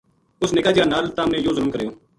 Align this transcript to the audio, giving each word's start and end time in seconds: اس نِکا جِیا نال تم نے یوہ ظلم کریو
اس 0.41 0.49
نِکا 0.55 0.71
جِیا 0.75 0.85
نال 0.91 1.05
تم 1.15 1.27
نے 1.31 1.37
یوہ 1.43 1.55
ظلم 1.57 1.69
کریو 1.73 1.91